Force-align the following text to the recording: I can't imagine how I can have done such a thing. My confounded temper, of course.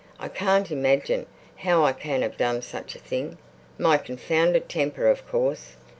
I 0.17 0.29
can't 0.29 0.71
imagine 0.71 1.27
how 1.57 1.83
I 1.83 1.93
can 1.93 2.23
have 2.23 2.35
done 2.35 2.63
such 2.63 2.95
a 2.95 2.99
thing. 2.99 3.37
My 3.77 3.99
confounded 3.99 4.67
temper, 4.67 5.05
of 5.05 5.27
course. 5.27 5.75